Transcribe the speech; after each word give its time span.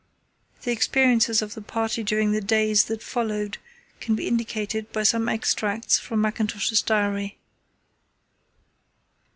The 0.63 0.71
experiences 0.71 1.43
of 1.43 1.53
the 1.53 1.61
party 1.61 2.01
during 2.03 2.31
the 2.31 2.41
days 2.41 2.85
that 2.85 3.03
followed 3.03 3.59
can 3.99 4.15
be 4.15 4.27
indicated 4.27 4.91
by 4.91 5.03
some 5.03 5.29
extracts 5.29 5.99
from 5.99 6.21
Mackintosh's 6.21 6.81
diary. 6.81 7.37